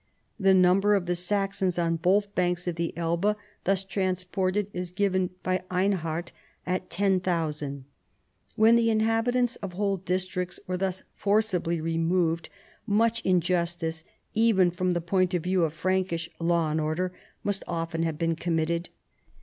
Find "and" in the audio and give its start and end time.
16.71-16.81